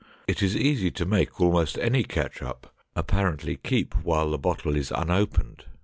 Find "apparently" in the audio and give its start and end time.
2.95-3.57